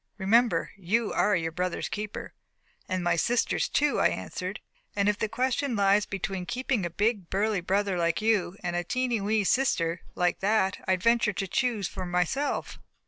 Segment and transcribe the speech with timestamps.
[0.17, 2.33] Remember, you are your brother's keeper."
[2.89, 4.59] "And my sister's too," I answered.
[4.95, 8.83] "And if the question lies between keeping a big, burly brother like you, and a
[8.83, 12.79] tiny, wee sister like that, I venture to choose for myself."